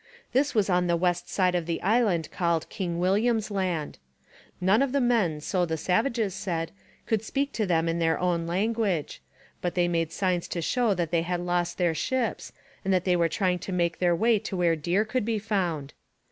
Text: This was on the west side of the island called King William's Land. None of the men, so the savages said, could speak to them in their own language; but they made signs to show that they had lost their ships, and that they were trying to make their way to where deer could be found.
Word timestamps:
This 0.33 0.55
was 0.55 0.67
on 0.67 0.87
the 0.87 0.97
west 0.97 1.29
side 1.29 1.53
of 1.53 1.67
the 1.67 1.79
island 1.83 2.31
called 2.31 2.67
King 2.69 2.97
William's 2.97 3.51
Land. 3.51 3.99
None 4.59 4.81
of 4.81 4.93
the 4.93 4.99
men, 4.99 5.41
so 5.41 5.63
the 5.63 5.77
savages 5.77 6.33
said, 6.33 6.71
could 7.05 7.23
speak 7.23 7.53
to 7.53 7.67
them 7.67 7.87
in 7.87 7.99
their 7.99 8.19
own 8.19 8.47
language; 8.47 9.21
but 9.61 9.75
they 9.75 9.87
made 9.87 10.11
signs 10.11 10.47
to 10.47 10.59
show 10.63 10.95
that 10.95 11.11
they 11.11 11.21
had 11.21 11.39
lost 11.41 11.77
their 11.77 11.93
ships, 11.93 12.51
and 12.83 12.91
that 12.91 13.05
they 13.05 13.15
were 13.15 13.29
trying 13.29 13.59
to 13.59 13.71
make 13.71 13.99
their 13.99 14.15
way 14.15 14.39
to 14.39 14.57
where 14.57 14.75
deer 14.75 15.05
could 15.05 15.23
be 15.23 15.37
found. 15.37 15.93